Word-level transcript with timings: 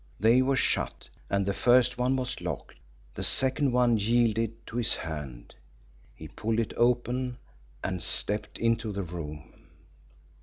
They 0.19 0.41
were 0.41 0.55
shut, 0.55 1.07
and 1.29 1.45
the 1.45 1.53
first 1.53 1.99
one 1.99 2.15
was 2.15 2.41
locked. 2.41 2.79
The 3.13 3.21
second 3.21 3.71
one 3.71 3.99
yielded 3.99 4.65
to 4.65 4.77
his 4.77 4.95
hand. 4.95 5.53
He 6.15 6.27
pulled 6.27 6.59
it 6.59 6.73
open, 6.75 7.37
and 7.83 8.01
stepped 8.01 8.57
into 8.57 8.91
the 8.91 9.03
room. 9.03 9.53